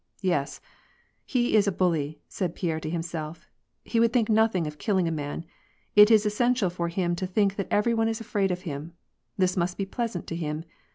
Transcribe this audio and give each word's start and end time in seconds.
"Yes, 0.23 0.61
he's 1.27 1.67
a 1.67 1.71
bully," 1.71 2.21
said 2.27 2.55
Pierre 2.55 2.79
to 2.79 2.89
himself, 2.89 3.45
"he 3.83 3.99
would 3.99 4.11
think 4.11 4.29
nothing 4.29 4.65
of 4.65 4.79
killing 4.79 5.07
a 5.07 5.11
man; 5.11 5.45
it 5.95 6.09
is 6.09 6.25
essential 6.25 6.71
for 6.71 6.87
him 6.87 7.15
to 7.17 7.27
think 7.27 7.55
that 7.55 7.67
every 7.69 7.93
one 7.93 8.07
is 8.07 8.19
afraid 8.19 8.49
of 8.49 8.63
him; 8.63 8.93
this 9.37 9.55
must 9.55 9.77
be 9.77 9.85
pleasant 9.85 10.25
to 10.25 10.35
him. 10.35 10.63